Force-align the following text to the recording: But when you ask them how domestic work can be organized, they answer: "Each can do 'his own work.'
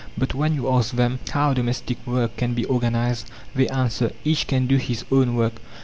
But 0.17 0.33
when 0.33 0.55
you 0.55 0.67
ask 0.67 0.95
them 0.95 1.19
how 1.29 1.53
domestic 1.53 1.99
work 2.07 2.35
can 2.35 2.55
be 2.55 2.65
organized, 2.65 3.29
they 3.53 3.67
answer: 3.67 4.11
"Each 4.25 4.47
can 4.47 4.65
do 4.65 4.77
'his 4.77 5.05
own 5.11 5.35
work.' 5.35 5.61